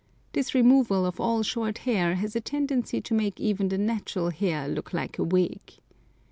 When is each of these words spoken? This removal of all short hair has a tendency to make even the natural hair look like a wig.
This 0.33 0.55
removal 0.55 1.05
of 1.05 1.19
all 1.19 1.43
short 1.43 1.77
hair 1.85 2.15
has 2.15 2.35
a 2.35 2.41
tendency 2.41 3.01
to 3.01 3.13
make 3.13 3.39
even 3.39 3.69
the 3.69 3.77
natural 3.77 4.31
hair 4.31 4.67
look 4.67 4.93
like 4.93 5.19
a 5.19 5.23
wig. 5.23 5.73